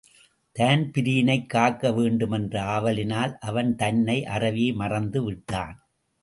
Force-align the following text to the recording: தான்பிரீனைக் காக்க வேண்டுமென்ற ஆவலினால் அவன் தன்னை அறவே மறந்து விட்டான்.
தான்பிரீனைக் 0.59 1.45
காக்க 1.45 1.91
வேண்டுமென்ற 1.91 2.63
ஆவலினால் 2.63 3.37
அவன் 3.39 3.75
தன்னை 3.75 4.25
அறவே 4.25 4.71
மறந்து 4.71 5.23
விட்டான். 5.23 5.77